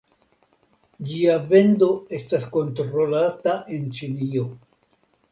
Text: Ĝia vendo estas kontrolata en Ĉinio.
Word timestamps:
Ĝia 1.09 1.33
vendo 1.51 1.89
estas 2.19 2.47
kontrolata 2.55 3.53
en 3.77 3.85
Ĉinio. 3.99 4.47